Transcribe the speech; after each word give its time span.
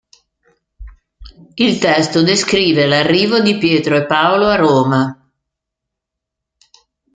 Il 1.53 1.77
testo 1.77 2.23
descrive 2.23 2.87
l'arrivo 2.87 3.39
di 3.39 3.59
Pietro 3.59 3.97
e 3.97 4.07
Paolo 4.07 4.47
a 4.47 4.55
Roma. 4.55 5.31